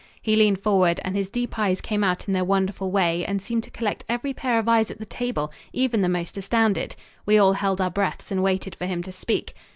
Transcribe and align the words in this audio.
He 0.19 0.35
leaned 0.35 0.59
forward, 0.63 0.99
and 1.03 1.15
his 1.15 1.29
deep 1.29 1.59
eyes 1.59 1.79
came 1.79 2.03
out 2.03 2.27
in 2.27 2.33
their 2.33 2.43
wonderful 2.43 2.89
way 2.89 3.23
and 3.23 3.39
seemed 3.39 3.61
to 3.65 3.69
collect 3.69 4.03
every 4.09 4.33
pair 4.33 4.57
of 4.57 4.67
eyes 4.67 4.89
at 4.89 4.97
the 4.97 5.05
table, 5.05 5.51
even 5.73 5.99
the 5.99 6.09
most 6.09 6.39
astounded. 6.39 6.95
We 7.27 7.37
all 7.37 7.53
held 7.53 7.79
our 7.79 7.91
breaths 7.91 8.31
and 8.31 8.41
waited 8.41 8.73
for 8.73 8.87
him 8.87 9.03
to 9.03 9.11
speak. 9.11 9.53